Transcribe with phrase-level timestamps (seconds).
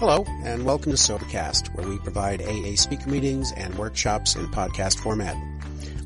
[0.00, 4.98] Hello, and welcome to Sobercast, where we provide AA speaker meetings and workshops in podcast
[4.98, 5.36] format.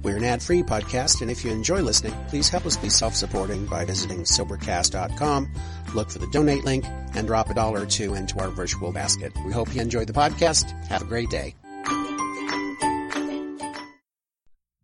[0.03, 3.85] We're an ad-free podcast, and if you enjoy listening, please help us be self-supporting by
[3.85, 5.49] visiting Sobercast.com,
[5.95, 6.85] look for the donate link,
[7.15, 9.33] and drop a dollar or two into our virtual basket.
[9.47, 10.73] We hope you enjoy the podcast.
[10.89, 11.55] Have a great day.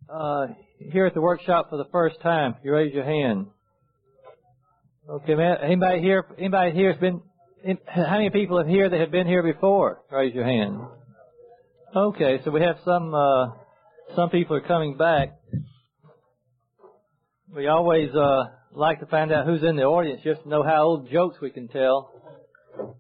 [0.08, 0.46] Uh,
[0.78, 3.48] here at the workshop for the first time, you raise your hand.
[5.08, 5.56] Okay, man.
[5.64, 6.24] Anybody here?
[6.38, 7.22] Anybody here has been
[7.86, 10.02] how many people have here that have been here before?
[10.10, 10.80] Raise your hand.
[11.94, 13.48] Okay, so we have some uh,
[14.16, 15.38] some people are coming back.
[17.54, 20.82] We always uh, like to find out who's in the audience just to know how
[20.82, 22.12] old jokes we can tell.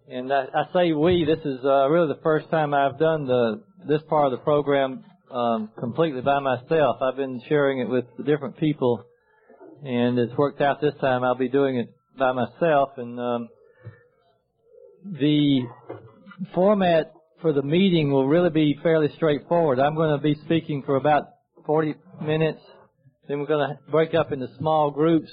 [0.08, 1.24] And I, I say we.
[1.24, 5.04] This is uh, really the first time I've done the this part of the program
[5.30, 6.96] um, completely by myself.
[7.00, 9.04] I've been sharing it with different people,
[9.84, 11.24] and it's worked out this time.
[11.24, 13.48] I'll be doing it by myself, and um,
[15.04, 15.62] the
[16.54, 19.78] format for the meeting will really be fairly straightforward.
[19.78, 21.24] I'm going to be speaking for about
[21.66, 22.60] 40 minutes.
[23.28, 25.30] Then we're going to break up into small groups.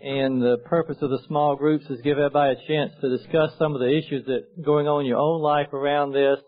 [0.00, 3.74] And the purpose of the small groups is give everybody a chance to discuss some
[3.74, 6.38] of the issues that are going on in your own life around this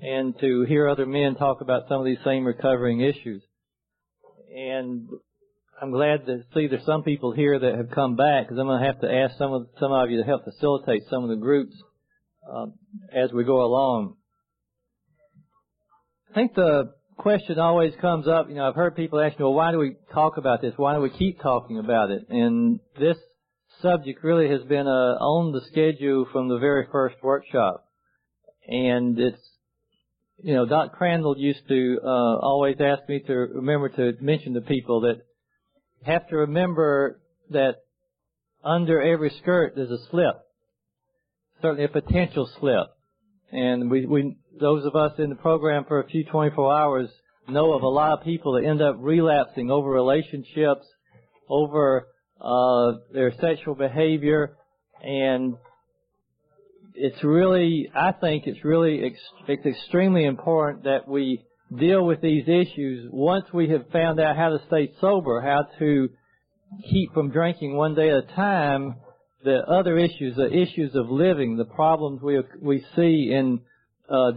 [0.00, 3.42] and to hear other men talk about some of these same recovering issues.
[4.56, 5.08] And
[5.80, 8.80] I'm glad to see there's some people here that have come back because I'm going
[8.80, 11.36] to have to ask some of some of you to help facilitate some of the
[11.36, 11.74] groups
[12.50, 12.74] um,
[13.12, 14.16] as we go along.
[16.30, 18.48] I think the question always comes up.
[18.48, 20.74] You know, I've heard people ask me, "Well, why do we talk about this?
[20.76, 23.16] Why do we keep talking about it?" And this
[23.82, 27.84] subject really has been uh, on the schedule from the very first workshop,
[28.68, 29.42] and it's
[30.42, 34.60] you know, Doc Crandall used to uh, always ask me to remember to mention to
[34.60, 35.22] people that
[36.04, 37.76] have to remember that
[38.64, 40.36] under every skirt there's a slip.
[41.62, 42.86] Certainly a potential slip.
[43.52, 47.08] And we, we, those of us in the program for a few 24 hours
[47.48, 50.86] know of a lot of people that end up relapsing over relationships,
[51.48, 52.08] over
[52.40, 54.56] uh, their sexual behavior,
[55.02, 55.56] and
[56.94, 61.44] it's really, I think it's really, ex- it's extremely important that we
[61.76, 66.08] deal with these issues once we have found out how to stay sober, how to
[66.90, 68.96] keep from drinking one day at a time,
[69.44, 73.60] the other issues, the issues of living, the problems we we see in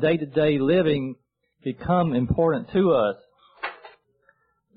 [0.01, 1.15] day to day living
[1.63, 3.15] become important to us.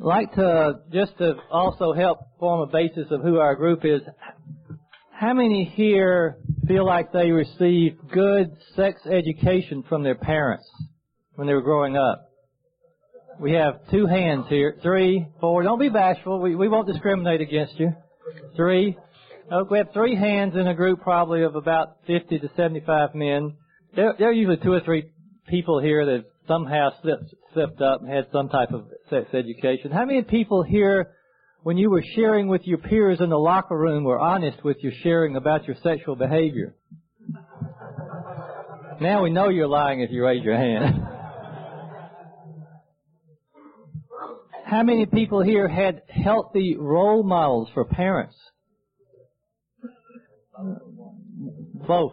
[0.00, 3.84] I'd like to uh, just to also help form a basis of who our group
[3.84, 4.00] is.
[5.12, 10.64] How many here feel like they received good sex education from their parents
[11.34, 12.29] when they were growing up?
[13.40, 14.76] We have two hands here.
[14.82, 15.62] Three, four.
[15.62, 16.42] Don't be bashful.
[16.42, 17.90] We, we won't discriminate against you.
[18.54, 18.98] Three.
[19.50, 23.56] Oh, we have three hands in a group probably of about 50 to 75 men.
[23.96, 25.10] There, there are usually two or three
[25.48, 29.90] people here that somehow slipped, slipped up and had some type of sex education.
[29.90, 31.12] How many people here,
[31.62, 34.92] when you were sharing with your peers in the locker room, were honest with your
[35.02, 36.74] sharing about your sexual behavior?
[39.00, 41.06] Now we know you're lying if you raise your hand.
[44.70, 48.36] How many people here had healthy role models for parents?
[51.88, 52.12] Both.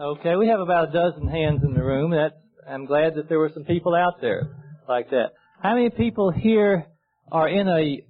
[0.00, 2.12] Okay, we have about a dozen hands in the room.
[2.12, 4.56] That I'm glad that there were some people out there
[4.88, 5.32] like that.
[5.60, 6.86] How many people here
[7.32, 8.06] are in a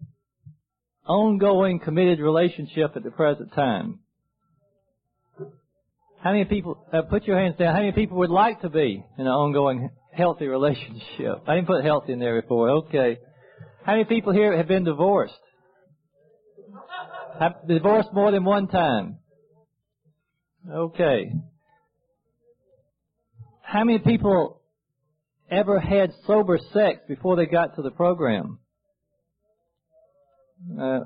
[1.09, 4.01] ongoing committed relationship at the present time?
[6.23, 9.03] How many people, uh, put your hands down, how many people would like to be
[9.17, 11.43] in an ongoing healthy relationship.
[11.47, 12.71] I didn't put healthy in there before.
[12.71, 13.19] Okay.
[13.85, 15.35] How many people here have been divorced?
[17.39, 19.19] Have divorced more than one time?
[20.71, 21.33] Okay.
[23.63, 24.63] How many people
[25.51, 28.59] ever had sober sex before they got to the program?
[30.81, 31.01] Uh,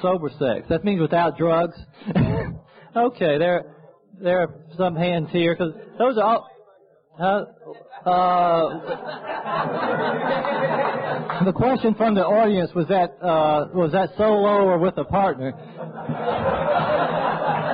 [0.00, 0.66] sober sex.
[0.68, 1.76] That means without drugs.
[2.96, 3.74] okay, there
[4.20, 6.48] there are some hands here because those are all.
[7.18, 7.44] Uh,
[8.04, 8.78] uh,
[11.44, 15.52] the question from the audience was that uh, was that solo or with a partner?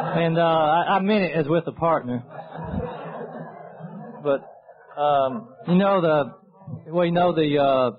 [0.08, 2.24] And uh, I, I meant it as with a partner.
[4.22, 6.34] But um, you know the
[6.90, 7.90] well, you know the uh,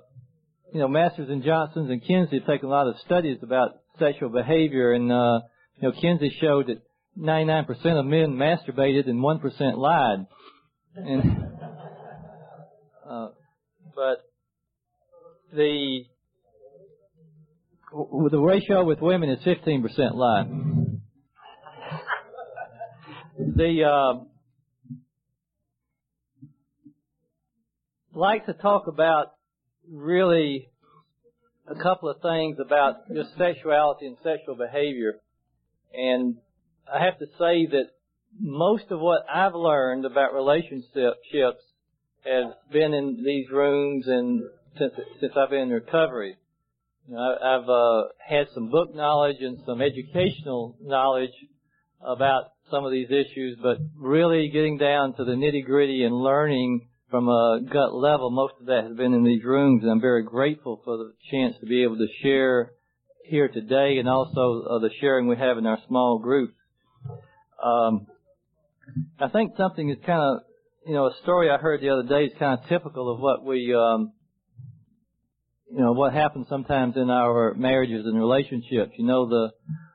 [0.72, 4.28] you know Masters and Johnsons and Kinsey have taken a lot of studies about sexual
[4.28, 5.40] behavior, and uh,
[5.76, 6.82] you know Kinsey showed that
[7.18, 7.68] 99%
[7.98, 10.26] of men masturbated and 1% lied.
[10.96, 11.22] And,
[13.94, 14.24] but
[15.52, 16.04] the
[18.30, 21.00] the ratio with women is 15% lying.
[23.56, 24.28] the um,
[28.14, 29.32] like to talk about
[29.90, 30.68] really
[31.66, 35.14] a couple of things about just sexuality and sexual behavior.
[35.92, 36.36] And
[36.92, 37.86] I have to say that
[38.38, 41.18] most of what I've learned about relationships
[42.24, 44.42] has been in these rooms and
[44.78, 46.36] since since I've been in recovery.
[47.08, 51.32] You know, I've uh, had some book knowledge and some educational knowledge
[52.00, 56.88] about some of these issues, but really getting down to the nitty gritty and learning
[57.10, 60.22] from a gut level, most of that has been in these rooms, and I'm very
[60.22, 62.70] grateful for the chance to be able to share
[63.24, 66.54] here today, and also uh, the sharing we have in our small groups.
[67.62, 68.06] Um,
[69.20, 70.42] I think something is kind of,
[70.86, 73.44] you know, a story I heard the other day is kind of typical of what
[73.44, 74.12] we, um,
[75.70, 78.92] you know, what happens sometimes in our marriages and relationships.
[78.96, 79.50] You know, the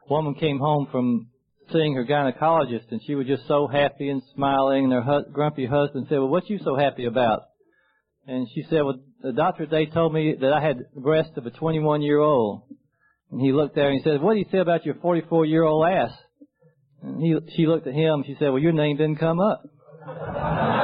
[0.09, 1.27] woman came home from
[1.71, 4.85] seeing her gynecologist, and she was just so happy and smiling.
[4.85, 7.41] And her hu- grumpy husband said, "Well, what you so happy about?"
[8.27, 11.45] And she said, "Well, the doctor today told me that I had the breast of
[11.45, 12.61] a 21 year old."
[13.31, 15.63] And he looked there and he said, "What do you say about your 44 year
[15.63, 16.11] old ass?"
[17.01, 18.23] And he, she looked at him.
[18.25, 19.63] She said, "Well, your name didn't come up."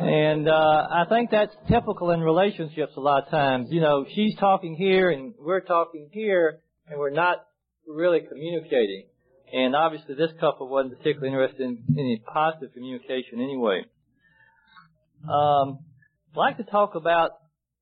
[0.00, 3.68] and uh, I think that's typical in relationships a lot of times.
[3.70, 7.38] You know, she's talking here and we're talking here, and we're not
[7.86, 9.06] really communicating.
[9.52, 13.82] And obviously this couple wasn't particularly interested in any positive communication anyway.
[15.24, 15.80] Um,
[16.32, 17.30] I'd like to talk about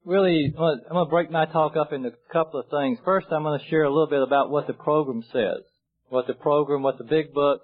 [0.04, 2.98] really, I'm going to break my talk up into a couple of things.
[3.04, 5.64] First, I'm going to share a little bit about what the program says.
[6.08, 7.62] What the program, what the big book,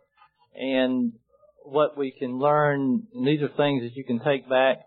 [0.54, 1.12] and
[1.64, 3.06] what we can learn.
[3.14, 4.78] And these are things that you can take back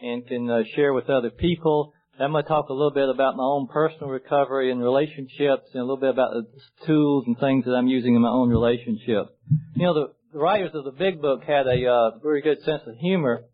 [0.00, 1.92] and can uh, share with other people.
[2.18, 5.80] I'm going to talk a little bit about my own personal recovery and relationships and
[5.80, 6.46] a little bit about the
[6.86, 9.36] tools and things that I'm using in my own relationship.
[9.74, 12.82] You know, the, the writers of the big book had a uh, very good sense
[12.86, 13.44] of humor.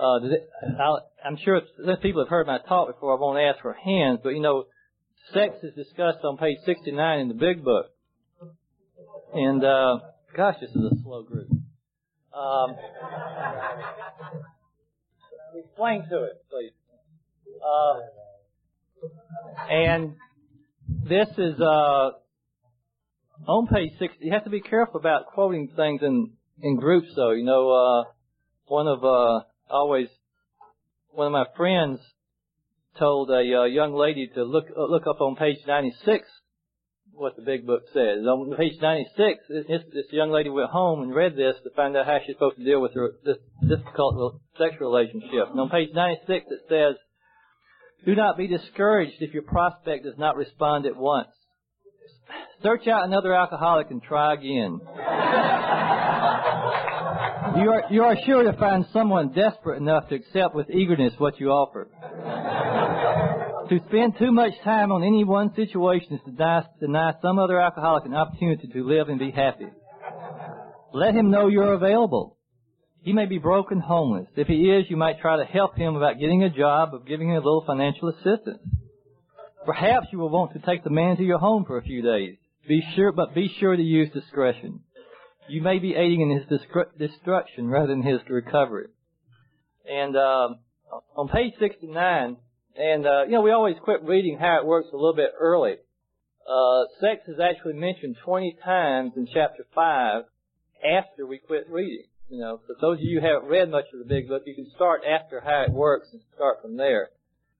[0.00, 0.18] Uh,
[1.24, 4.30] I'm sure if people have heard my talk before, I won't ask for hands, but
[4.30, 4.64] you know,
[5.34, 7.86] sex is discussed on page 69 in the big book.
[9.34, 9.98] And, uh,
[10.34, 11.48] gosh, this is a slow group.
[12.32, 12.76] Um,
[15.56, 16.72] explain to it, please.
[17.64, 18.00] Uh,
[19.68, 20.14] and
[21.08, 22.10] this is uh,
[23.46, 24.14] on page six.
[24.20, 26.32] You have to be careful about quoting things in
[26.62, 27.32] in groups, though.
[27.32, 28.04] You know, uh,
[28.66, 30.08] one of uh, always
[31.10, 31.98] one of my friends
[32.98, 36.28] told a uh, young lady to look uh, look up on page 96
[37.20, 38.24] what the big book says.
[38.24, 42.06] On page 96, this, this young lady went home and read this to find out
[42.06, 43.36] how she's supposed to deal with her this
[43.68, 45.50] difficult sexual relationship.
[45.50, 46.96] And on page 96, it says
[48.04, 51.28] do not be discouraged if your prospect does not respond at once.
[52.62, 54.80] Search out another alcoholic and try again.
[57.56, 61.40] You are, you are sure to find someone desperate enough to accept with eagerness what
[61.40, 61.88] you offer.
[63.70, 68.04] To spend too much time on any one situation is to deny, some other alcoholic
[68.04, 69.68] an opportunity to live and be happy.
[70.92, 72.36] Let him know you're available.
[73.02, 74.26] He may be broken, homeless.
[74.36, 77.28] If he is, you might try to help him about getting a job, of giving
[77.28, 78.58] him a little financial assistance.
[79.64, 82.36] Perhaps you will want to take the man to your home for a few days.
[82.66, 84.80] Be sure, but be sure to use discretion.
[85.48, 86.60] You may be aiding in his
[86.98, 88.88] destruction rather than his recovery.
[89.88, 90.48] And uh,
[91.16, 92.36] on page 69,
[92.76, 95.76] and uh, you know we always quit reading how it works a little bit early.
[96.48, 100.24] Uh, sex is actually mentioned 20 times in chapter 5
[100.82, 102.06] after we quit reading.
[102.28, 104.54] You know, for those of you who haven't read much of the big book, you
[104.54, 107.10] can start after how it works and start from there.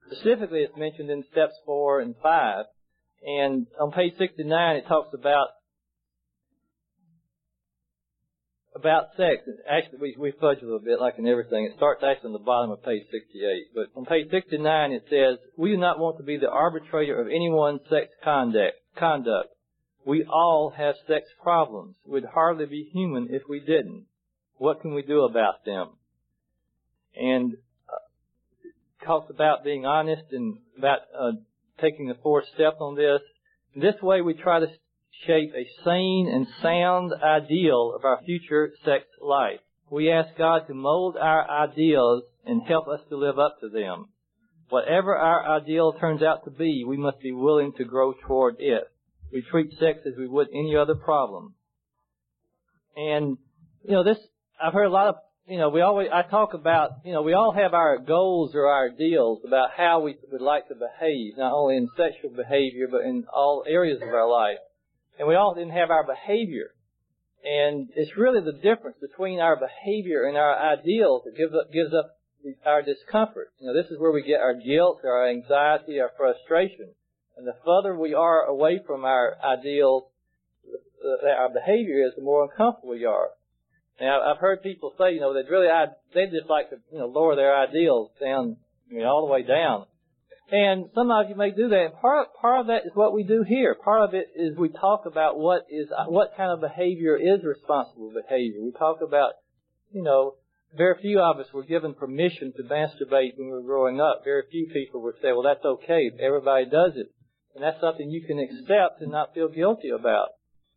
[0.06, 2.66] Specifically, it's mentioned in steps four and five.
[3.22, 5.48] And on page 69, it talks about
[8.80, 9.44] about sex.
[9.68, 11.64] Actually, we, we fudge a little bit like in everything.
[11.64, 13.74] It starts actually on the bottom of page 68.
[13.74, 17.28] But on page 69, it says, We do not want to be the arbitrator of
[17.28, 18.76] anyone's sex conduct.
[18.96, 19.48] conduct.
[20.06, 21.96] We all have sex problems.
[22.06, 24.06] We'd hardly be human if we didn't.
[24.56, 25.90] What can we do about them?
[27.14, 27.54] And
[27.88, 31.32] uh, talks about being honest and about uh,
[31.80, 33.20] taking the fourth step on this.
[33.76, 34.66] This way we try to
[35.26, 39.60] shape a sane and sound ideal of our future sex life.
[39.90, 44.06] We ask God to mold our ideals and help us to live up to them.
[44.68, 48.84] Whatever our ideal turns out to be, we must be willing to grow toward it.
[49.32, 51.54] We treat sex as we would any other problem.
[52.96, 53.36] And,
[53.82, 54.18] you know, this
[54.62, 55.14] I've heard a lot of,
[55.46, 58.66] you know, we always, I talk about, you know, we all have our goals or
[58.66, 63.02] our ideals about how we would like to behave, not only in sexual behavior, but
[63.02, 64.58] in all areas of our life.
[65.20, 66.72] And we all didn't have our behavior.
[67.44, 71.92] And it's really the difference between our behavior and our ideals that gives up, gives
[71.92, 72.06] us,
[72.64, 73.52] our discomfort.
[73.58, 76.88] You know, this is where we get our guilt, our anxiety, our frustration.
[77.36, 80.04] And the further we are away from our ideals,
[81.04, 83.28] our behavior is, the more uncomfortable we are.
[84.00, 86.98] Now, I've heard people say, you know, they'd really, I they'd just like to, you
[86.98, 88.56] know, lower their ideals down,
[88.90, 89.84] I mean, all the way down.
[90.52, 92.00] And some of you may do that.
[92.00, 93.76] Part part of that is what we do here.
[93.76, 98.12] Part of it is we talk about what is what kind of behavior is responsible
[98.12, 98.60] behavior.
[98.62, 99.34] We talk about,
[99.92, 100.34] you know,
[100.76, 104.22] very few of us were given permission to masturbate when we were growing up.
[104.24, 106.10] Very few people would say, well, that's okay.
[106.20, 107.12] Everybody does it.
[107.54, 110.28] And that's something you can accept and not feel guilty about.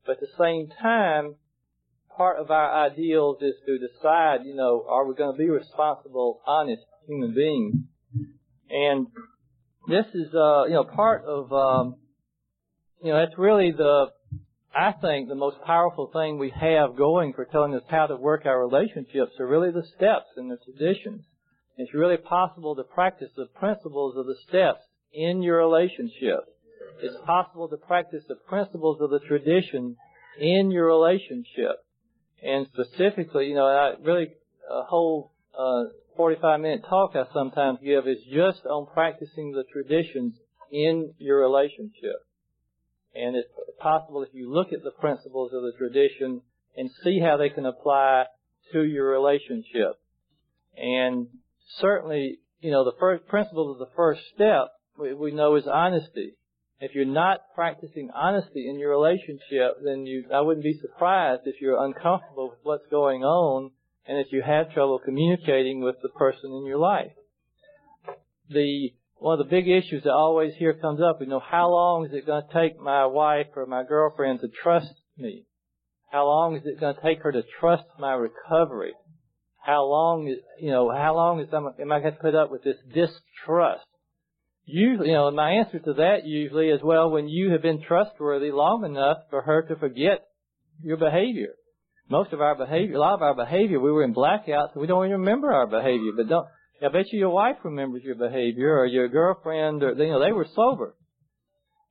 [0.05, 1.35] But at the same time,
[2.15, 6.41] part of our ideals is to decide, you know, are we going to be responsible,
[6.45, 7.75] honest human beings?
[8.69, 9.07] And
[9.87, 11.95] this is, uh, you know, part of, um,
[13.03, 14.07] you know, that's really the,
[14.75, 18.45] I think the most powerful thing we have going for telling us how to work
[18.45, 21.23] our relationships are really the steps and the traditions.
[21.77, 24.81] It's really possible to practice the principles of the steps
[25.13, 26.39] in your relationship.
[27.01, 29.97] It's possible to practice the principles of the tradition
[30.39, 31.83] in your relationship.
[32.41, 34.27] And specifically, you know, I really
[34.69, 40.35] a whole uh, 45 minute talk I sometimes give is just on practicing the traditions
[40.71, 42.25] in your relationship.
[43.15, 46.41] And it's possible if you look at the principles of the tradition
[46.75, 48.25] and see how they can apply
[48.71, 49.99] to your relationship.
[50.75, 51.27] And
[51.79, 56.35] certainly, you know, the first principle of the first step we, we know is honesty.
[56.79, 61.61] If you're not practicing honesty in your relationship, then you, I wouldn't be surprised if
[61.61, 63.71] you're uncomfortable with what's going on
[64.05, 67.11] and if you have trouble communicating with the person in your life.
[68.49, 72.05] The one of the big issues that always here comes up, you know, how long
[72.05, 75.45] is it going to take my wife or my girlfriend to trust me?
[76.11, 78.91] How long is it going to take her to trust my recovery?
[79.65, 82.65] How long is, you know, how long is am I going to put up with
[82.65, 83.85] this distrust?
[84.65, 87.81] Usually, you know, and my answer to that usually is, well, when you have been
[87.81, 90.25] trustworthy long enough for her to forget
[90.81, 91.53] your behavior
[92.09, 94.87] most of our behavior, a lot of our behavior, we were in blackouts, and we
[94.87, 96.11] don't even remember our behavior.
[96.15, 96.47] But don't,
[96.83, 100.31] I bet you your wife remembers your behavior, or your girlfriend, or you know they
[100.31, 100.95] were sober,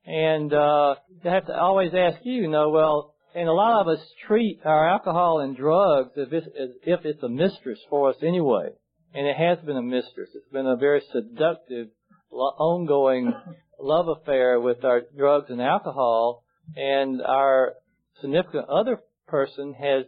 [0.05, 3.87] and uh, they have to always ask you, you know, well, and a lot of
[3.87, 8.17] us treat our alcohol and drugs as if, as if it's a mistress for us
[8.21, 8.69] anyway,
[9.13, 10.29] and it has been a mistress.
[10.35, 11.87] It's been a very seductive,
[12.29, 13.33] ongoing
[13.79, 16.43] love affair with our drugs and alcohol,
[16.75, 17.73] and our
[18.21, 18.99] significant other
[19.33, 20.05] person has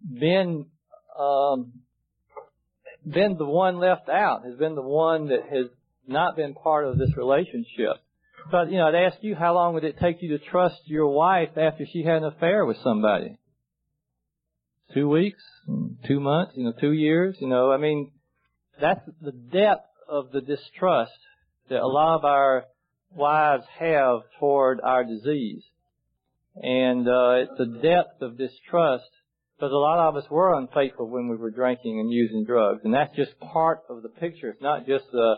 [0.00, 0.64] been
[1.20, 1.72] um,
[3.06, 5.66] been the one left out, has been the one that has
[6.08, 7.96] not been part of this relationship.
[8.50, 11.08] But you know, I'd ask you, how long would it take you to trust your
[11.08, 13.36] wife after she had an affair with somebody?
[14.94, 15.42] Two weeks,
[16.06, 17.36] two months, you know, two years.
[17.40, 18.12] You know, I mean,
[18.80, 21.12] that's the depth of the distrust
[21.68, 22.64] that a lot of our
[23.10, 25.64] wives have toward our disease.
[26.56, 29.10] And uh, it's the depth of distrust
[29.56, 32.94] because a lot of us were unfaithful when we were drinking and using drugs, and
[32.94, 34.50] that's just part of the picture.
[34.50, 35.36] It's not just the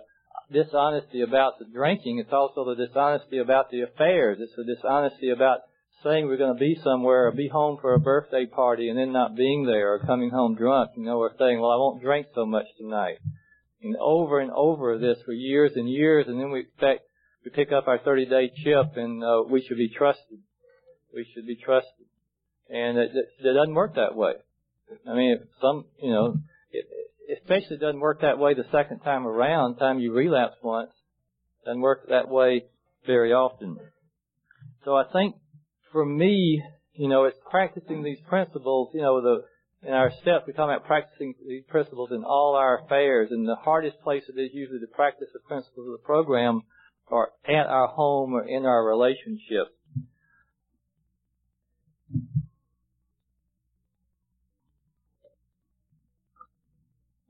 [0.52, 4.38] dishonesty about the drinking; it's also the dishonesty about the affairs.
[4.40, 5.60] It's the dishonesty about
[6.04, 9.12] saying we're going to be somewhere or be home for a birthday party and then
[9.12, 12.26] not being there or coming home drunk, you know, or saying, well, I won't drink
[12.34, 13.18] so much tonight.
[13.82, 17.02] And over and over this for years and years, and then we expect
[17.44, 20.38] we pick up our 30 day chip and uh, we should be trusted
[21.14, 22.06] we should be trusted.
[22.68, 24.32] And it, it, it doesn't work that way.
[25.08, 26.36] I mean, some, you know,
[26.70, 26.86] it,
[27.28, 30.90] it especially doesn't work that way the second time around, time you relapse once.
[31.64, 32.64] Doesn't work that way
[33.06, 33.78] very often.
[34.84, 35.36] So I think
[35.92, 36.62] for me,
[36.94, 39.42] you know, it's practicing these principles, you know, the,
[39.86, 43.56] in our steps, we talk about practicing these principles in all our affairs, and the
[43.56, 46.62] hardest place it is usually to practice the principles of the program
[47.08, 49.75] are at our home or in our relationships.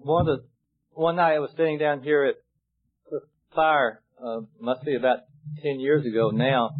[0.07, 0.45] One of the,
[0.93, 2.37] one night I was sitting down here at
[3.11, 3.21] the
[3.55, 5.19] fire, uh, must be about
[5.63, 6.71] 10 years ago now,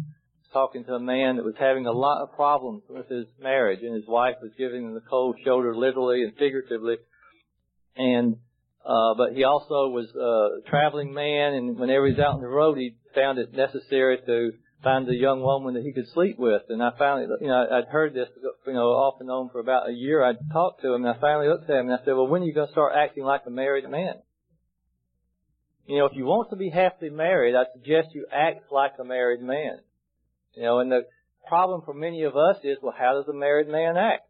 [0.53, 3.93] talking to a man that was having a lot of problems with his marriage and
[3.93, 6.95] his wife was giving him the cold shoulder literally and figuratively.
[7.95, 8.37] And,
[8.85, 12.77] uh, but he also was a traveling man and whenever he's out on the road
[12.77, 14.51] he found it necessary to
[14.83, 16.63] find a young woman that he could sleep with.
[16.69, 18.29] And I finally, you know, I'd heard this,
[18.65, 20.23] you know, off and on for about a year.
[20.23, 22.43] I'd talked to him and I finally looked at him and I said, well, when
[22.43, 24.15] are you going to start acting like a married man?
[25.87, 29.05] You know, if you want to be happily married, I suggest you act like a
[29.05, 29.79] married man.
[30.53, 31.05] You know, and the
[31.47, 34.23] problem for many of us is, well, how does a married man act?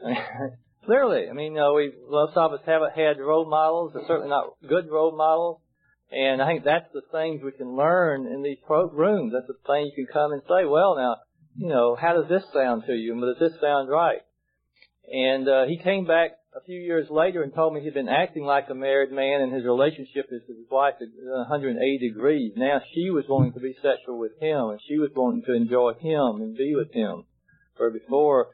[0.86, 3.92] Clearly, I mean, you know, we most of us haven't had role models.
[3.92, 5.60] They're certainly not good role models.
[6.10, 9.32] And I think that's the things we can learn in these pro- rooms.
[9.32, 11.16] That's the thing you can come and say, well, now,
[11.56, 13.18] you know, how does this sound to you?
[13.20, 14.20] Does this sound right?
[15.10, 18.44] And uh, he came back a few years later and told me he'd been acting
[18.44, 22.52] like a married man and his relationship with his wife at 180 degrees.
[22.56, 25.92] Now she was wanting to be sexual with him and she was wanting to enjoy
[26.00, 27.24] him and be with him.
[27.76, 28.48] Where before,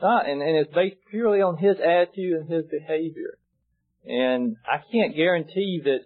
[0.00, 3.38] not, and, and it's based purely on his attitude and his behavior.
[4.04, 6.00] And I can't guarantee that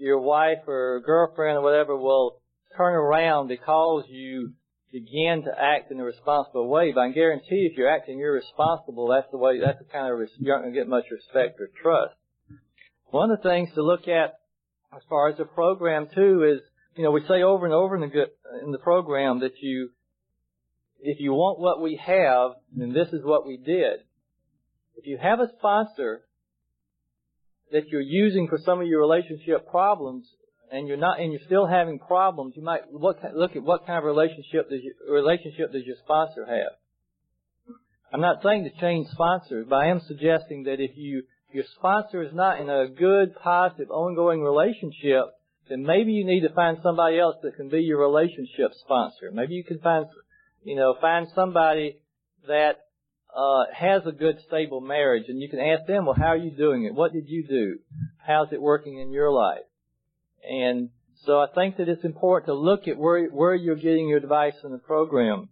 [0.00, 2.40] your wife or girlfriend or whatever will
[2.76, 4.52] turn around because you
[4.90, 6.92] begin to act in a responsible way.
[6.92, 10.56] But I guarantee if you're acting irresponsible, that's the way, that's the kind of, you're
[10.56, 12.14] not going to get much respect or trust.
[13.10, 14.40] One of the things to look at
[14.94, 16.60] as far as the program too is,
[16.96, 18.26] you know, we say over and over in the,
[18.64, 19.90] in the program that you,
[21.00, 24.00] if you want what we have, then this is what we did.
[24.96, 26.22] If you have a sponsor
[27.72, 30.26] that you're using for some of your relationship problems,
[30.72, 33.98] and you're not, and you're still having problems, you might look, look at what kind
[33.98, 37.76] of relationship does your, relationship does your sponsor have.
[38.12, 42.22] I'm not saying to change sponsors, but I am suggesting that if you, your sponsor
[42.22, 45.26] is not in a good, positive, ongoing relationship,
[45.68, 49.30] then maybe you need to find somebody else that can be your relationship sponsor.
[49.32, 50.06] Maybe you can find,
[50.64, 51.98] you know, find somebody
[52.48, 52.78] that
[53.36, 56.50] uh, has a good, stable marriage, and you can ask them, well, how are you
[56.50, 56.94] doing it?
[56.94, 57.78] What did you do?
[58.26, 59.62] How's it working in your life?
[60.42, 60.90] And
[61.24, 64.54] so I think that it's important to look at where where you're getting your advice
[64.64, 65.48] in the program.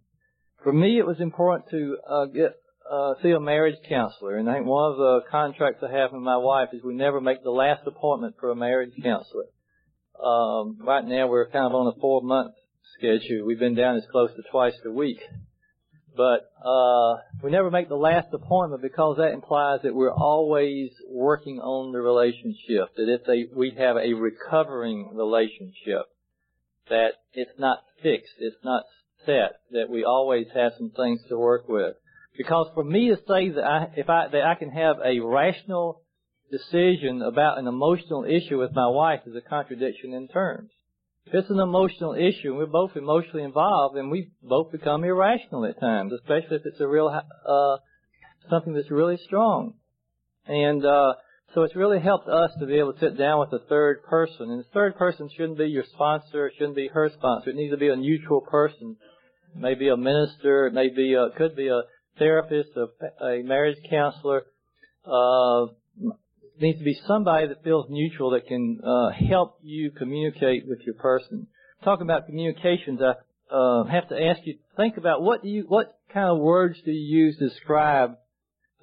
[0.63, 2.55] For me, it was important to uh, get
[2.89, 6.23] uh, see a marriage counselor, and I think one of the contracts I have with
[6.23, 9.45] my wife is we never make the last appointment for a marriage counselor.
[10.21, 12.55] Um, right now, we're kind of on a four month
[12.97, 13.45] schedule.
[13.45, 15.19] We've been down as close to twice a week.
[16.19, 21.61] But uh, we never make the last appointment because that implies that we're always working
[21.61, 22.93] on the relationship.
[22.97, 26.07] That if they, we have a recovering relationship,
[26.89, 28.83] that it's not fixed, it's not
[29.25, 31.95] set, that we always have some things to work with.
[32.37, 36.01] Because for me to say that I, if I, that I can have a rational
[36.51, 40.69] decision about an emotional issue with my wife is a contradiction in terms.
[41.25, 45.65] If it's an emotional issue and we're both emotionally involved, then we both become irrational
[45.65, 47.77] at times, especially if it's a real, uh,
[48.49, 49.75] something that's really strong.
[50.47, 51.13] And, uh,
[51.53, 54.51] so it's really helped us to be able to sit down with a third person.
[54.51, 57.49] And the third person shouldn't be your sponsor, it shouldn't be her sponsor.
[57.49, 58.97] It needs to be a neutral person.
[59.55, 61.81] It may be a minister, it may be a, could be a
[62.19, 64.43] therapist, a, a marriage counselor,
[65.05, 65.67] uh,
[66.61, 70.95] needs to be somebody that feels neutral that can uh, help you communicate with your
[70.95, 71.47] person.
[71.83, 73.13] Talking about communications, I
[73.53, 76.91] uh, have to ask you think about what do you what kind of words do
[76.91, 78.11] you use to describe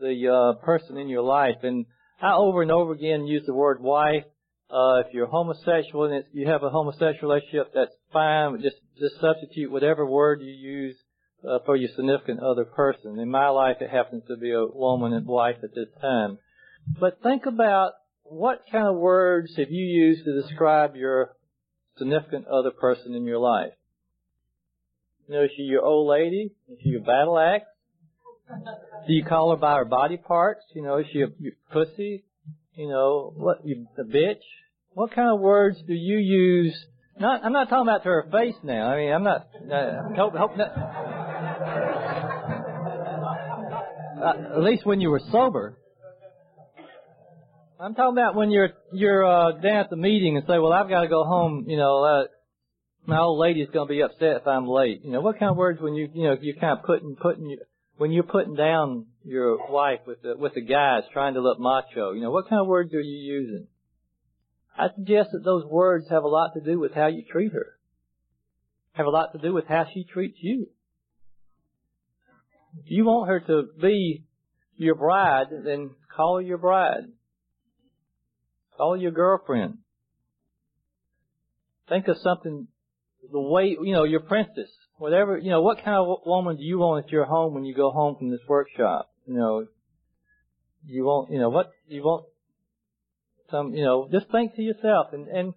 [0.00, 1.56] the uh, person in your life?
[1.62, 1.86] And
[2.20, 4.24] I over and over again use the word wife.
[4.68, 8.60] Uh, if you're homosexual and you have a homosexual relationship, that's fine.
[8.62, 10.96] Just just substitute whatever word you use
[11.48, 13.18] uh, for your significant other person.
[13.20, 16.38] In my life, it happens to be a woman and wife at this time.
[16.98, 21.36] But think about what kind of words have you used to describe your
[21.98, 23.72] significant other person in your life?
[25.28, 26.52] You know, is she your old lady?
[26.68, 27.66] Is she your battle axe?
[29.06, 30.62] Do you call her by her body parts?
[30.74, 32.24] You know, is she a, your pussy?
[32.74, 34.42] You know, what, you, a bitch?
[34.92, 36.76] What kind of words do you use?
[37.18, 38.88] Not, I'm not talking about to her face now.
[38.88, 40.68] I mean, I'm not, uh, hope, hope not.
[44.22, 45.78] Uh, at least when you were sober.
[47.78, 50.88] I'm talking about when you're you're uh, down at the meeting and say, "Well, I've
[50.88, 52.24] got to go home." You know, uh,
[53.04, 55.02] my old lady's going to be upset if I'm late.
[55.04, 57.58] You know, what kind of words when you you know you're kind of putting putting
[57.98, 62.12] when you're putting down your wife with the with the guys trying to look macho.
[62.12, 63.66] You know, what kind of words are you using?
[64.78, 67.74] I suggest that those words have a lot to do with how you treat her.
[68.92, 70.68] Have a lot to do with how she treats you.
[72.84, 74.24] If you want her to be
[74.76, 77.04] your bride, then call her your bride.
[78.76, 79.78] Call your girlfriend.
[81.88, 82.68] Think of something,
[83.30, 86.78] the way, you know, your princess, whatever, you know, what kind of woman do you
[86.78, 89.10] want at your home when you go home from this workshop?
[89.26, 89.66] You know,
[90.84, 92.26] you want, you know, what, you want
[93.50, 95.54] some, you know, just think to yourself and, and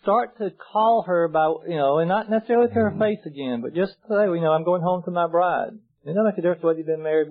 [0.00, 3.00] start to call her by, you know, and not necessarily to her mm-hmm.
[3.00, 5.70] face again, but just say, you know, I'm going home to my bride.
[6.04, 7.28] It doesn't make a difference whether you've been married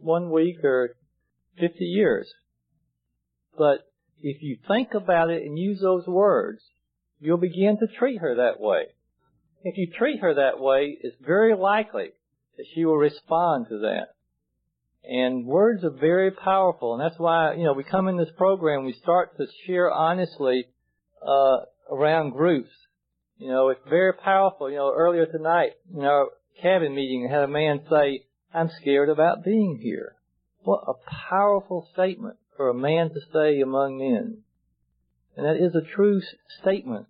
[0.00, 0.96] one week or
[1.60, 2.28] 50 years.
[3.56, 3.87] But
[4.22, 6.60] if you think about it and use those words,
[7.20, 8.84] you'll begin to treat her that way.
[9.64, 12.10] If you treat her that way, it's very likely
[12.56, 14.08] that she will respond to that.
[15.04, 18.84] And words are very powerful, and that's why, you know, we come in this program,
[18.84, 20.66] we start to share honestly,
[21.26, 21.58] uh,
[21.90, 22.70] around groups.
[23.38, 24.70] You know, it's very powerful.
[24.70, 26.28] You know, earlier tonight, in our
[26.60, 30.14] cabin meeting, I had a man say, I'm scared about being here.
[30.62, 30.94] What a
[31.30, 34.42] powerful statement for a man to say among men.
[35.36, 36.20] And that is a true
[36.60, 37.06] statement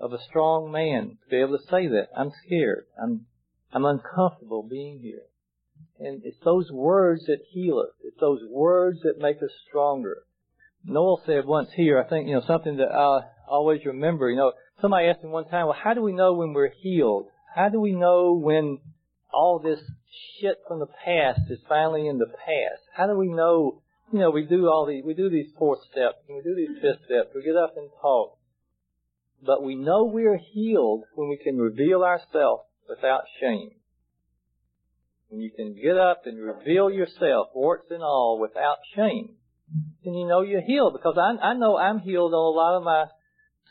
[0.00, 2.08] of a strong man to be able to say that.
[2.16, 2.86] I'm scared.
[3.02, 3.26] I'm,
[3.72, 5.24] I'm uncomfortable being here.
[5.98, 7.94] And it's those words that heal us.
[8.02, 10.22] It's those words that make us stronger.
[10.84, 14.52] Noel said once here, I think, you know, something that I always remember, you know,
[14.80, 17.26] somebody asked me one time, well, how do we know when we're healed?
[17.54, 18.78] How do we know when
[19.32, 19.80] all this
[20.40, 22.82] shit from the past is finally in the past?
[22.94, 26.18] How do we know, you know, we do all these, we do these four steps,
[26.28, 28.36] and we do these fifth steps, we get up and talk.
[29.44, 33.70] But we know we're healed when we can reveal ourselves without shame.
[35.28, 39.36] When you can get up and reveal yourself, warts and all, without shame,
[40.04, 40.92] then you know you're healed.
[40.92, 43.06] Because I, I know I'm healed on a lot of my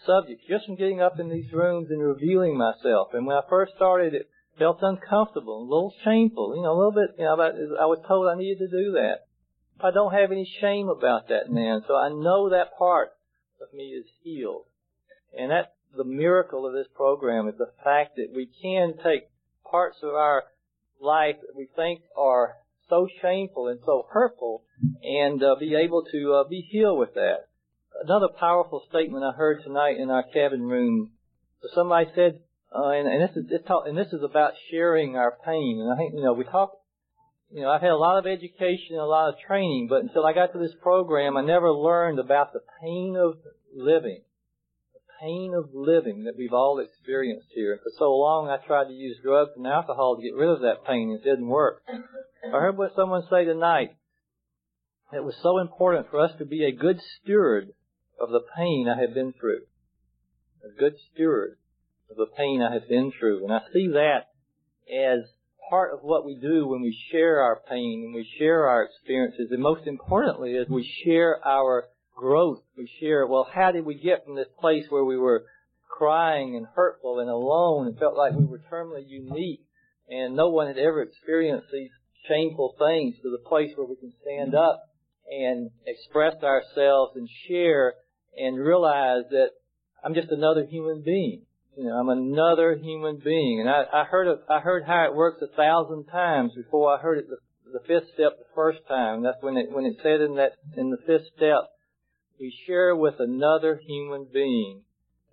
[0.08, 3.10] subjects just from getting up in these rooms and revealing myself.
[3.14, 6.94] And when I first started, it felt uncomfortable, a little shameful, you know, a little
[6.94, 9.29] bit, you know, I was told I needed to do that.
[9.84, 13.12] I don't have any shame about that man, so I know that part
[13.62, 14.66] of me is healed.
[15.38, 19.30] And that's the miracle of this program is the fact that we can take
[19.70, 20.44] parts of our
[21.00, 22.56] life that we think are
[22.90, 24.64] so shameful and so hurtful
[25.04, 27.48] and uh, be able to uh, be healed with that.
[28.04, 31.12] Another powerful statement I heard tonight in our cabin room.
[31.76, 32.40] Somebody said,
[32.74, 35.82] uh, and, and this is talk, and this is about sharing our pain.
[35.82, 36.79] And I think you know we talk.
[37.52, 40.26] You know, I've had a lot of education and a lot of training, but until
[40.26, 43.40] I got to this program, I never learned about the pain of
[43.76, 44.22] living
[44.94, 47.72] The pain of living that we've all experienced here.
[47.74, 50.62] And for so long, I tried to use drugs and alcohol to get rid of
[50.62, 51.10] that pain.
[51.10, 51.82] And it didn't work.
[51.90, 53.96] I heard what someone say tonight.
[55.12, 57.70] It was so important for us to be a good steward
[58.20, 59.62] of the pain I have been through.
[60.64, 61.58] A good steward
[62.12, 63.44] of the pain I have been through.
[63.44, 64.30] And I see that
[64.88, 65.26] as
[65.70, 69.50] part of what we do when we share our pain and we share our experiences.
[69.52, 72.62] And most importantly, is we share our growth.
[72.78, 75.46] We share, well, how did we get from this place where we were
[75.90, 79.62] crying and hurtful and alone and felt like we were terminally unique
[80.10, 81.92] and no one had ever experienced these
[82.28, 84.82] shameful things to the place where we can stand up
[85.30, 87.94] and express ourselves and share
[88.38, 89.50] and realize that
[90.04, 91.44] I'm just another human being.
[91.80, 93.62] You know, I'm another human being.
[93.62, 97.02] And I, I heard of, I heard how it works a thousand times before I
[97.02, 97.38] heard it the,
[97.72, 99.24] the fifth step the first time.
[99.24, 101.72] That's when it when it said in that in the fifth step
[102.38, 104.82] we share with another human being.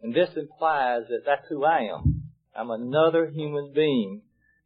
[0.00, 2.30] And this implies that that's who I am.
[2.56, 4.22] I'm another human being.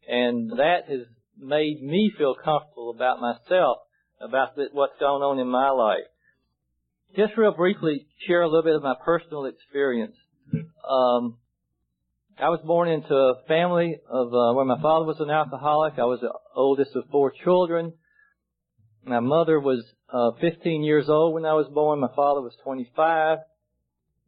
[0.07, 1.07] And that has
[1.39, 3.79] made me feel comfortable about myself,
[4.21, 6.11] about what's going on in my life.
[7.17, 10.17] Just real briefly, share a little bit of my personal experience.
[10.87, 11.39] Um,
[12.43, 15.99] I was born into a family of uh, where my father was an alcoholic.
[15.99, 17.93] I was the oldest of four children.
[19.05, 22.01] My mother was uh, 15 years old when I was born.
[22.01, 23.39] My father was 25,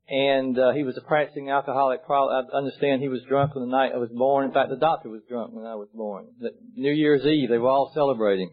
[0.09, 2.05] and uh, he was a practicing alcoholic.
[2.05, 4.45] Probably, I understand he was drunk on the night I was born.
[4.45, 6.27] In fact, the doctor was drunk when I was born.
[6.75, 8.51] New Year's Eve, they were all celebrating,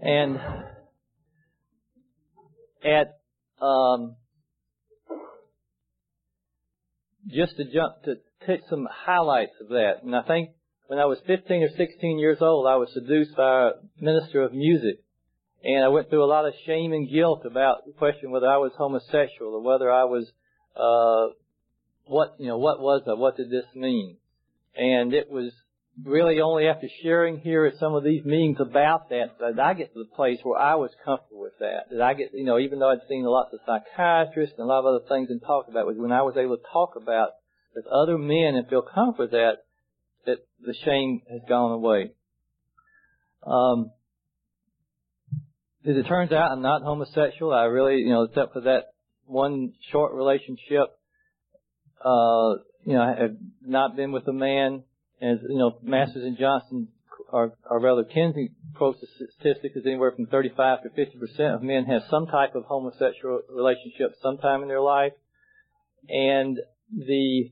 [0.00, 0.38] and
[2.82, 3.18] at
[3.60, 4.16] um,
[7.28, 8.14] just to jump to
[8.46, 10.50] take some highlights of that, and I think
[10.86, 14.52] when I was 15 or 16 years old, I was seduced by a minister of
[14.52, 14.98] music
[15.62, 18.56] and I went through a lot of shame and guilt about the question whether I
[18.56, 20.26] was homosexual or whether I was,
[20.74, 21.34] uh,
[22.06, 23.16] what, you know, what was that?
[23.16, 24.16] What did this mean?
[24.74, 25.52] And it was
[26.02, 29.92] really only after sharing here at some of these meetings about that that I get
[29.92, 31.90] to the place where I was comfortable with that.
[31.90, 34.80] That I get, you know, even though I'd seen lots of psychiatrists and a lot
[34.80, 37.30] of other things and talked about, was when I was able to talk about
[37.74, 39.64] with other men and feel comfortable that,
[40.26, 42.12] that the shame has gone away.
[43.46, 43.92] Um,
[45.86, 47.54] as it turns out, I'm not homosexual.
[47.54, 48.92] I really, you know, except for that
[49.24, 50.98] one short relationship,
[52.04, 54.84] uh, you know, I have not been with a man.
[55.22, 56.88] As you know, Masters and Johnson
[57.32, 59.06] are, are rather Kinsey quotes the
[59.38, 63.40] statistic is anywhere from 35 to 50 percent of men have some type of homosexual
[63.50, 65.12] relationship sometime in their life,
[66.08, 66.58] and
[66.90, 67.50] the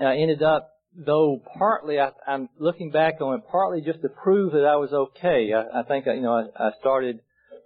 [0.00, 4.52] I ended up though partly I, I'm looking back on it, partly just to prove
[4.52, 5.52] that I was okay.
[5.52, 7.20] I, I think I, you know I, I started,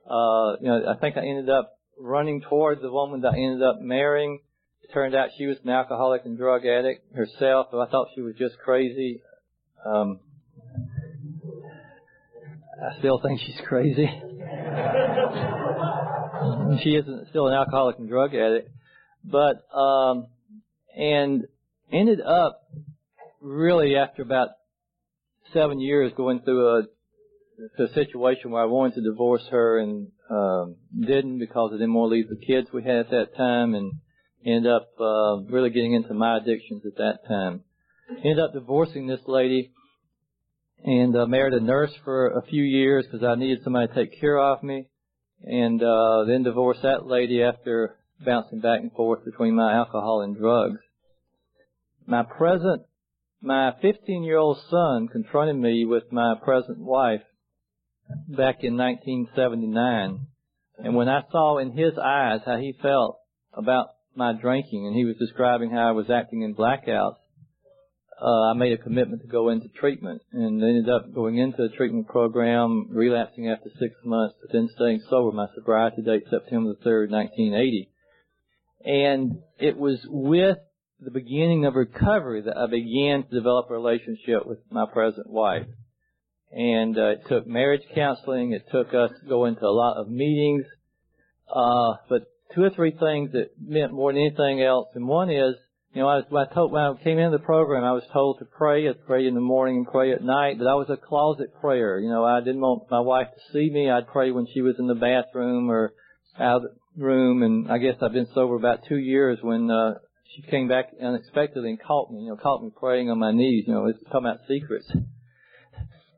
[0.07, 3.63] uh, you know, I think I ended up running towards the woman that I ended
[3.63, 4.41] up marrying.
[4.83, 7.69] It turned out she was an alcoholic and drug addict herself.
[7.73, 9.23] I thought she was just crazy.
[9.87, 10.19] Um,
[12.83, 14.07] I still think she's crazy.
[16.83, 18.71] she isn't still an alcoholic and drug addict,
[19.25, 20.27] but um,
[20.97, 21.47] and
[21.93, 22.63] ended up
[23.41, 24.51] really after about
[25.53, 26.83] seven years going through a,
[27.83, 32.11] a situation where I wanted to divorce her and um, didn't because I didn't want
[32.11, 33.93] to leave the kids we had at that time, and
[34.47, 37.63] ended up uh, really getting into my addictions at that time.
[38.09, 39.73] Ended up divorcing this lady
[40.85, 44.21] and uh, married a nurse for a few years because I needed somebody to take
[44.21, 44.87] care of me,
[45.43, 50.37] and uh, then divorced that lady after bouncing back and forth between my alcohol and
[50.37, 50.81] drugs.
[52.07, 52.83] My present,
[53.41, 57.23] my 15 year old son confronted me with my present wife
[58.29, 60.27] back in 1979.
[60.79, 63.19] And when I saw in his eyes how he felt
[63.53, 67.17] about my drinking and he was describing how I was acting in blackouts,
[68.21, 71.71] uh, I made a commitment to go into treatment and ended up going into a
[71.71, 75.35] treatment program, relapsing after six months, but then staying sober.
[75.35, 77.91] My sobriety date September the 3rd, 1980.
[78.85, 80.59] And it was with
[81.01, 85.67] the beginning of recovery that I began to develop a relationship with my present wife.
[86.53, 88.53] And uh, it took marriage counseling.
[88.53, 90.65] It took us going to a lot of meetings.
[91.49, 92.23] Uh, but
[92.55, 94.89] two or three things that meant more than anything else.
[94.95, 95.55] And one is
[95.93, 98.05] you know, I was, when I told, when I came into the program, I was
[98.13, 98.89] told to pray.
[98.89, 101.99] I'd pray in the morning and pray at night, but I was a closet prayer.
[101.99, 103.91] You know, I didn't want my wife to see me.
[103.91, 105.93] I'd pray when she was in the bathroom or
[106.39, 107.43] out of the room.
[107.43, 109.95] And I guess I've been sober about two years when, uh,
[110.35, 113.65] she came back unexpectedly and caught me, you know, caught me praying on my knees.
[113.67, 114.91] You know, it's talking about secrets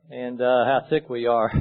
[0.09, 1.51] and, uh, how sick we are.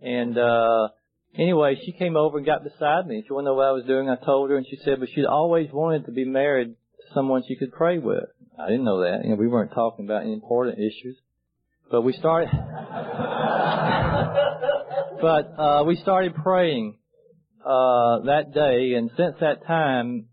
[0.00, 0.88] And, uh,
[1.36, 3.22] anyway, she came over and got beside me.
[3.26, 4.08] She wanted to know what I was doing.
[4.08, 7.42] I told her and she said, but she'd always wanted to be married to someone
[7.46, 8.24] she could pray with.
[8.58, 9.24] I didn't know that.
[9.24, 11.16] You know, we weren't talking about any important issues.
[11.90, 12.48] But we started,
[15.20, 16.96] but, uh, we started praying,
[17.62, 20.28] uh, that day and since that time,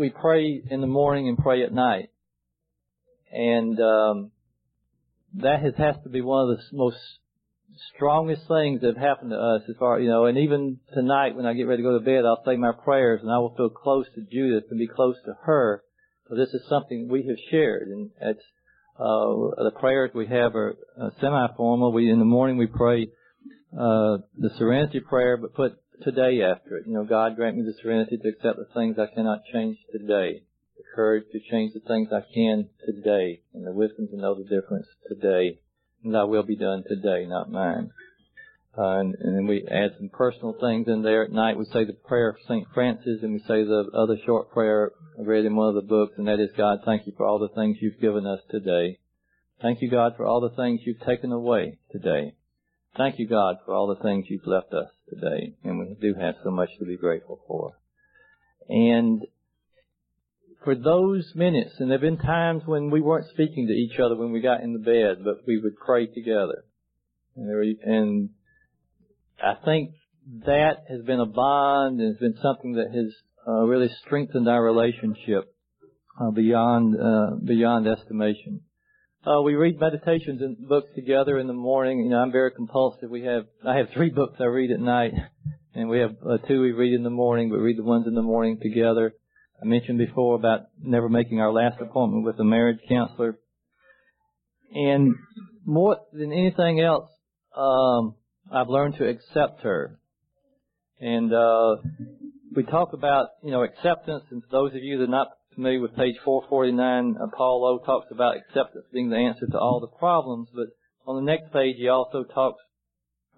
[0.00, 2.10] we pray in the morning and pray at night.
[3.30, 4.30] And, um,
[5.34, 6.96] that has, has to be one of the most
[7.94, 11.46] strongest things that have happened to us as far, you know, and even tonight when
[11.46, 13.70] I get ready to go to bed, I'll say my prayers and I will feel
[13.70, 15.84] close to Judith and be close to her
[16.30, 18.44] so this is something we have shared, and it's
[18.96, 21.92] uh, the prayers we have are uh, semi-formal.
[21.92, 23.08] We in the morning we pray
[23.72, 26.86] uh, the Serenity Prayer, but put today after it.
[26.86, 30.42] You know, God grant me the serenity to accept the things I cannot change today,
[30.76, 34.44] the courage to change the things I can today, and the wisdom to know the
[34.44, 35.58] difference today.
[36.04, 37.90] And Thy will be done today, not mine.
[38.76, 41.24] Uh, and, and then we add some personal things in there.
[41.24, 42.66] At night we say the prayer of St.
[42.72, 46.14] Francis and we say the other short prayer I read in one of the books
[46.16, 48.98] and that is God, thank you for all the things you've given us today.
[49.60, 52.34] Thank you God for all the things you've taken away today.
[52.96, 55.54] Thank you God for all the things you've left us today.
[55.64, 57.72] And we do have so much to be grateful for.
[58.68, 59.22] And
[60.64, 64.16] for those minutes, and there have been times when we weren't speaking to each other
[64.16, 66.64] when we got in the bed, but we would pray together.
[67.36, 68.30] And, there, and
[69.42, 69.92] I think
[70.46, 73.12] that has been a bond and has been something that has
[73.48, 75.54] uh, really strengthened our relationship
[76.20, 78.60] uh, beyond uh, beyond estimation.
[79.22, 81.98] Uh, we read meditations and books together in the morning.
[81.98, 83.10] You know, I'm very compulsive.
[83.10, 85.12] We have I have three books I read at night,
[85.74, 87.50] and we have uh, two we read in the morning.
[87.50, 89.12] We read the ones in the morning together.
[89.62, 93.38] I mentioned before about never making our last appointment with a marriage counselor,
[94.72, 95.14] and
[95.66, 97.10] more than anything else,
[97.54, 98.14] um,
[98.50, 99.98] I've learned to accept her.
[100.98, 101.76] And uh,
[102.56, 105.80] we talk about, you know, acceptance, and for those of you that are not familiar
[105.80, 107.84] with page 449, uh, Paul O.
[107.84, 110.66] talks about acceptance being the answer to all the problems, but
[111.06, 112.62] on the next page he also talks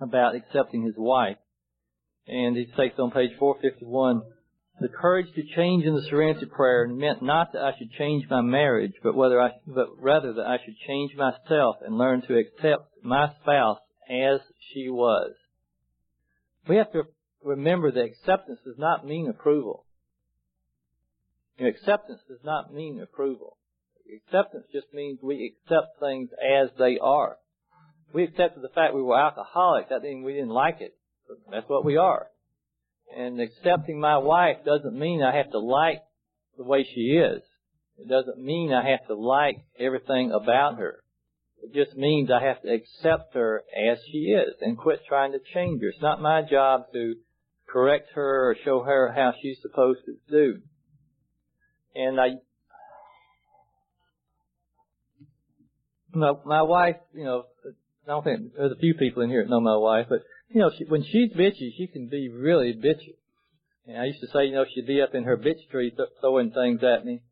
[0.01, 1.37] about accepting his wife.
[2.27, 4.23] And he states on page 451,
[4.81, 8.41] the courage to change in the serenity prayer meant not that I should change my
[8.41, 12.89] marriage, but whether I, but rather that I should change myself and learn to accept
[13.03, 13.79] my spouse
[14.11, 14.41] as
[14.73, 15.33] she was.
[16.69, 17.03] We have to
[17.45, 19.85] remember that acceptance does not mean approval.
[21.59, 23.57] Know, acceptance does not mean approval.
[24.27, 27.37] Acceptance just means we accept things as they are.
[28.13, 29.89] We accepted the fact we were alcoholic.
[29.89, 30.95] That didn't we didn't like it.
[31.51, 32.27] That's what we are.
[33.17, 36.03] And accepting my wife doesn't mean I have to like
[36.57, 37.43] the way she is.
[37.99, 41.03] It doesn't mean I have to like everything about her.
[41.63, 45.39] It just means I have to accept her as she is and quit trying to
[45.55, 45.89] change her.
[45.89, 47.15] It's not my job to
[47.69, 50.61] correct her or show her how she's supposed to do.
[51.95, 52.29] And I,
[56.15, 57.45] my, my wife, you know,
[58.07, 60.61] I don't think there's a few people in here that know my wife, but you
[60.61, 63.17] know, she, when she's bitchy, she can be really bitchy.
[63.87, 66.09] And I used to say, you know, she'd be up in her bitch tree th-
[66.21, 67.23] throwing things at me.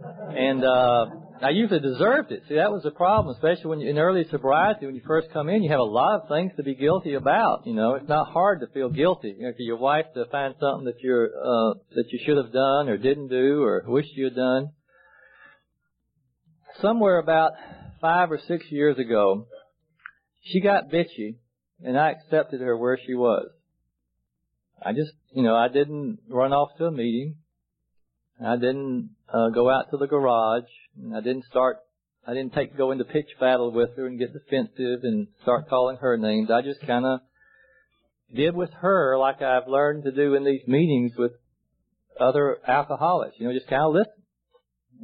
[0.00, 1.06] And, uh,
[1.42, 2.44] I usually deserved it.
[2.48, 5.48] See, that was the problem, especially when you, in early sobriety, when you first come
[5.48, 7.66] in, you have a lot of things to be guilty about.
[7.66, 9.34] You know, it's not hard to feel guilty.
[9.36, 12.52] You know, for your wife to find something that you're, uh, that you should have
[12.52, 14.70] done or didn't do or wished you had done.
[16.80, 17.52] Somewhere about
[18.00, 19.48] five or six years ago,
[20.44, 21.36] she got bitchy
[21.84, 23.48] and I accepted her where she was.
[24.80, 27.36] I just, you know, I didn't run off to a meeting.
[28.44, 30.68] I didn't uh, go out to the garage.
[31.00, 31.78] And I didn't start.
[32.26, 35.96] I didn't take go into pitch battle with her and get defensive and start calling
[35.96, 36.50] her names.
[36.50, 37.20] I just kind of
[38.32, 41.32] did with her like I've learned to do in these meetings with
[42.20, 43.34] other alcoholics.
[43.38, 44.12] You know, just kind of listen.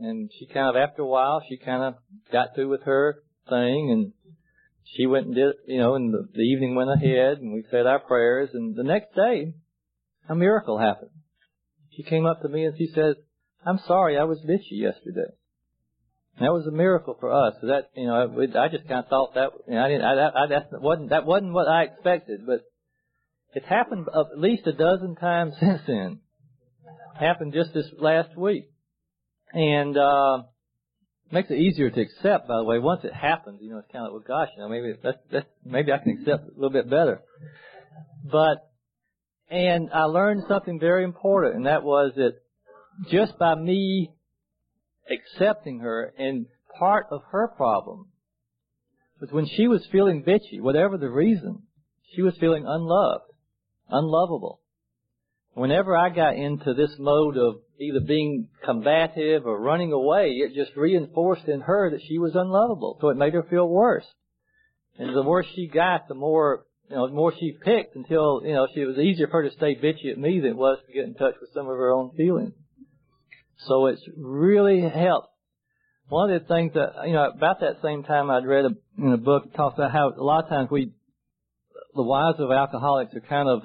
[0.00, 1.94] And she kind of, after a while, she kind of
[2.32, 4.12] got through with her thing and
[4.84, 7.86] she went and did, you know, and the, the evening went ahead and we said
[7.86, 9.54] our prayers and the next day,
[10.28, 11.10] a miracle happened.
[11.90, 13.16] She came up to me and she said,
[13.64, 15.32] I'm sorry, I was bitchy yesterday.
[16.40, 17.54] That was a miracle for us.
[17.62, 20.04] That you know, I just kind of thought that you know, I didn't.
[20.04, 22.60] I, I, that wasn't that wasn't what I expected, but
[23.54, 26.20] it's happened at least a dozen times since then.
[27.18, 28.70] Happened just this last week,
[29.52, 30.42] and uh,
[31.32, 32.46] makes it easier to accept.
[32.46, 34.62] By the way, once it happens, you know, it's kind of like, well, gosh, you
[34.62, 37.22] know, maybe that's, that's maybe I can accept a little bit better.
[38.24, 38.70] But
[39.50, 42.34] and I learned something very important, and that was that
[43.10, 44.10] just by me
[45.10, 46.46] accepting her, and
[46.78, 48.06] part of her problem
[49.20, 51.62] was when she was feeling bitchy, whatever the reason,
[52.14, 53.30] she was feeling unloved,
[53.88, 54.60] unlovable.
[55.54, 60.76] Whenever I got into this mode of either being combative or running away, it just
[60.76, 62.98] reinforced in her that she was unlovable.
[63.00, 64.06] So it made her feel worse.
[64.98, 68.52] And the worse she got, the more, you know, the more she picked until, you
[68.52, 70.78] know, she, it was easier for her to stay bitchy at me than it was
[70.86, 72.54] to get in touch with some of her own feelings.
[73.66, 75.28] So it's really helped.
[76.08, 79.12] One of the things that, you know, about that same time I'd read a, in
[79.12, 80.92] a book, talks about how a lot of times we,
[81.94, 83.62] the wives of alcoholics are kind of,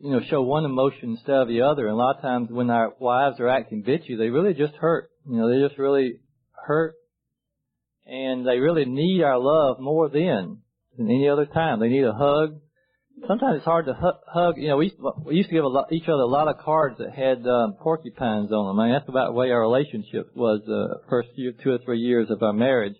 [0.00, 1.86] you know, show one emotion instead of the other.
[1.86, 5.10] And a lot of times when our wives are acting bitchy, they really just hurt.
[5.28, 6.20] You know, they just really
[6.52, 6.94] hurt.
[8.06, 10.58] And they really need our love more then
[10.96, 11.80] than any other time.
[11.80, 12.60] They need a hug
[13.26, 13.94] sometimes it's hard to
[14.26, 14.54] hug.
[14.58, 16.58] You know, we used, we used to give a lot, each other a lot of
[16.58, 18.80] cards that had um, porcupines on them.
[18.80, 21.78] I mean, that's about the way our relationship was the uh, first few, two or
[21.84, 22.96] three years of our marriage.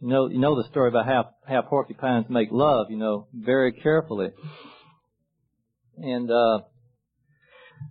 [0.00, 2.86] You know, you know the story about how how porcupines make love.
[2.90, 4.28] You know, very carefully.
[5.98, 6.60] And uh,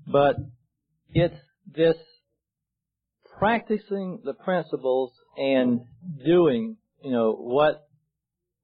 [0.07, 0.37] but
[1.13, 1.35] it's
[1.67, 1.97] this
[3.37, 5.81] practicing the principles and
[6.25, 7.87] doing, you know, what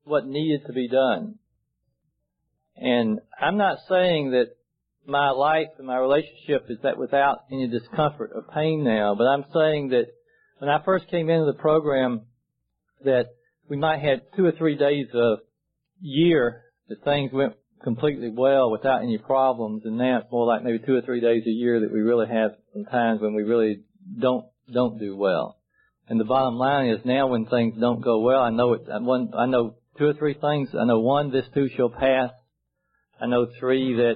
[0.04, 1.36] what needed to be done
[2.78, 4.56] and I'm not saying that
[5.08, 9.46] my life and my relationship is that without any discomfort or pain now, but I'm
[9.54, 10.08] saying that
[10.58, 12.22] when I first came into the program,
[13.04, 13.28] that
[13.70, 15.36] we might have two or three days a
[16.02, 20.80] year that things went completely well without any problems, and now it's more like maybe
[20.80, 23.82] two or three days a year that we really have some times when we really
[24.20, 25.58] don't don't do well.
[26.08, 28.82] And the bottom line is now when things don't go well, I know it.
[28.88, 30.70] One, I know two or three things.
[30.80, 32.32] I know one, this too shall pass.
[33.20, 34.16] I know three that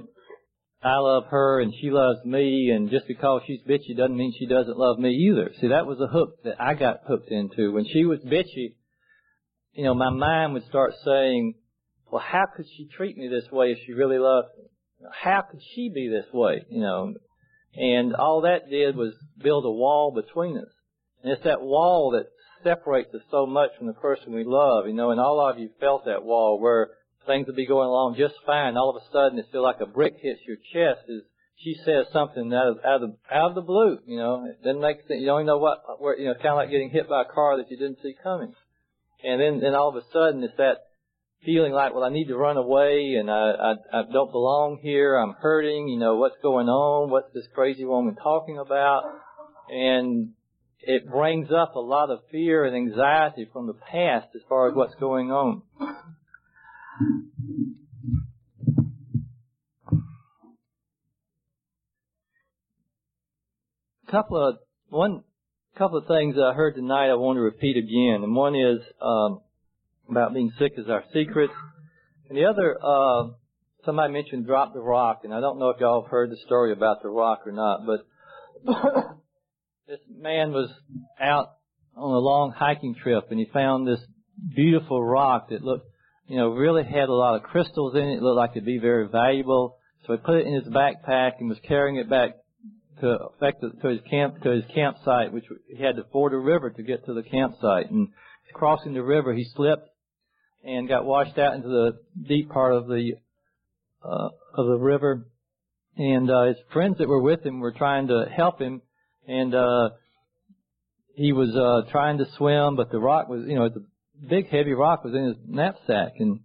[0.82, 4.48] I love her and she loves me, and just because she's bitchy doesn't mean she
[4.48, 5.52] doesn't love me either.
[5.60, 7.74] See, that was a hook that I got hooked into.
[7.74, 8.76] When she was bitchy,
[9.74, 11.56] you know, my mind would start saying,
[12.12, 14.66] well, how could she treat me this way if she really loved me?
[15.22, 16.66] How could she be this way?
[16.70, 17.14] You know,
[17.76, 20.72] and all that did was build a wall between us.
[21.24, 22.28] And it's that wall that
[22.64, 25.70] separates us so much from the person we love, you know, and all of you
[25.80, 26.90] felt that wall where
[27.30, 28.76] things would be going along just fine.
[28.76, 31.06] All of a sudden, it feels like a brick hits your chest.
[31.08, 31.22] Is
[31.62, 34.00] she says something out of out of out of the blue?
[34.08, 35.22] You know, it doesn't make sense.
[35.22, 37.32] You don't even know what where you know, kind of like getting hit by a
[37.32, 38.54] car that you didn't see coming.
[39.24, 40.90] And then then all of a sudden, it's that
[41.46, 45.16] feeling like, well, I need to run away, and I I, I don't belong here.
[45.16, 45.88] I'm hurting.
[45.88, 47.12] You know, what's going on?
[47.12, 49.04] What's this crazy woman talking about?
[49.70, 50.34] And
[50.82, 54.76] it brings up a lot of fear and anxiety from the past as far as
[54.76, 55.62] what's going on.
[64.10, 64.56] Couple of
[64.90, 65.24] one
[65.78, 69.42] couple of things I heard tonight I want to repeat again, and one is um,
[70.10, 71.52] about being sick is our secret,
[72.28, 73.30] and the other uh,
[73.86, 76.74] somebody mentioned drop the rock, and I don't know if y'all have heard the story
[76.74, 78.06] about the rock or not, but
[79.88, 80.70] this man was
[81.20, 81.52] out
[81.96, 84.02] on a long hiking trip, and he found this
[84.56, 85.89] beautiful rock that looked
[86.30, 88.18] you know, really had a lot of crystals in it.
[88.18, 89.78] It looked like it'd be very valuable.
[90.06, 92.36] So he put it in his backpack and was carrying it back
[93.02, 96.70] to to, to his camp to his campsite, which he had to ford a river
[96.70, 97.90] to get to the campsite.
[97.90, 98.10] And
[98.54, 99.90] crossing the river, he slipped
[100.64, 103.14] and got washed out into the deep part of the
[104.04, 105.26] uh, of the river.
[105.98, 108.84] And uh, his friends that were with him were trying to help him,
[109.28, 109.90] and uh,
[111.16, 113.84] he was uh, trying to swim, but the rock was, you know, the
[114.28, 116.40] big heavy rock was in his knapsack, and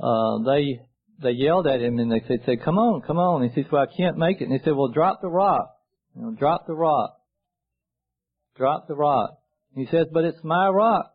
[0.00, 0.80] uh, they
[1.22, 3.70] they yelled at him and they said, said, "Come on, come on!" And he says,
[3.70, 5.74] "Well, I can't make it." And he said, "Well, drop the rock,
[6.14, 7.16] you know, drop the rock,
[8.56, 9.38] drop the rock."
[9.74, 11.12] And he says, "But it's my rock."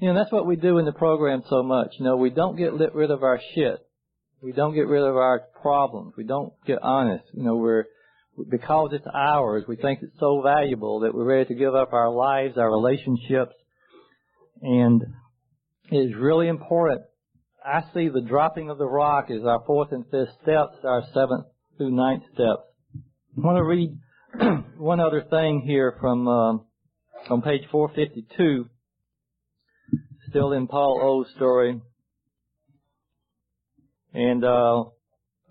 [0.00, 1.94] You know, that's what we do in the program so much.
[1.98, 3.78] You know, we don't get rid of our shit.
[4.40, 6.14] We don't get rid of our problems.
[6.16, 7.24] We don't get honest.
[7.32, 7.86] You know, we're
[8.48, 9.64] because it's ours.
[9.66, 13.52] We think it's so valuable that we're ready to give up our lives, our relationships,
[14.62, 15.02] and
[15.90, 17.02] it is really important.
[17.64, 21.46] I see the dropping of the rock as our fourth and fifth steps, our seventh
[21.76, 22.62] through ninth steps.
[23.36, 23.98] I want to read
[24.78, 26.66] one other thing here from um,
[27.28, 28.68] on page 452,
[30.28, 31.80] still in Paul O's story.
[34.14, 34.84] And uh,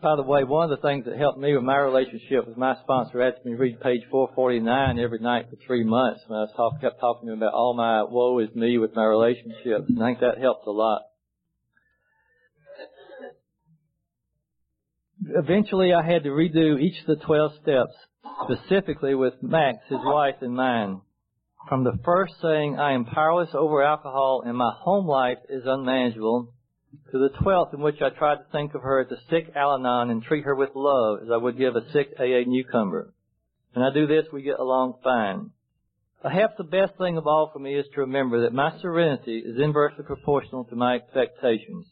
[0.01, 2.75] by the way, one of the things that helped me with my relationship was my
[2.83, 6.21] sponsor asked me to read page 449 every night for three months.
[6.27, 8.95] When I was talk, kept talking to him about all my woe is me with
[8.95, 9.85] my relationships.
[9.89, 11.01] And I think that helped a lot.
[15.35, 17.93] Eventually, I had to redo each of the 12 steps,
[18.43, 21.01] specifically with Max, his wife, in mind.
[21.67, 26.53] From the first saying, I am powerless over alcohol and my home life is unmanageable,
[27.11, 30.09] to the twelfth in which I tried to think of her as a sick Al-Anon
[30.09, 33.13] and treat her with love as I would give a sick AA newcomer.
[33.73, 35.51] When I do this, we get along fine.
[36.23, 39.37] Uh, perhaps the best thing of all for me is to remember that my serenity
[39.37, 41.85] is inversely proportional to my expectations.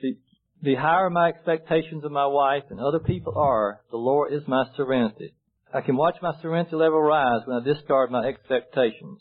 [0.00, 0.16] The,
[0.62, 4.64] the higher my expectations of my wife and other people are, the lower is my
[4.76, 5.34] serenity.
[5.72, 9.20] I can watch my serenity level rise when I discard my expectations.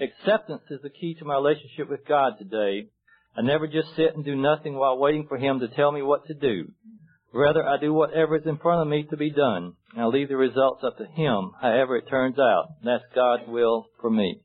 [0.00, 2.88] Acceptance is the key to my relationship with God today
[3.40, 6.26] I never just sit and do nothing while waiting for Him to tell me what
[6.26, 6.72] to do.
[7.32, 10.28] Rather, I do whatever is in front of me to be done, and I leave
[10.28, 12.74] the results up to Him, however it turns out.
[12.84, 14.42] That's God's will for me.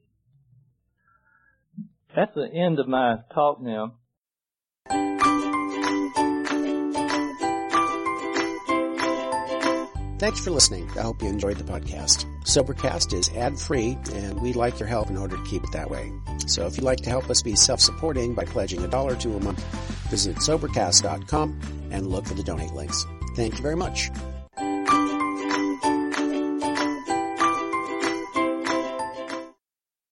[2.16, 3.96] That's the end of my talk now.
[10.20, 10.90] Thanks for listening.
[10.98, 12.26] I hope you enjoyed the podcast.
[12.46, 15.90] Sobercast is ad free, and we'd like your help in order to keep it that
[15.90, 16.12] way.
[16.48, 19.36] So if you'd like to help us be self supporting by pledging a dollar to
[19.36, 19.64] a month,
[20.10, 23.06] visit Sobercast.com and look for the donate links.
[23.36, 24.12] Thank you very much.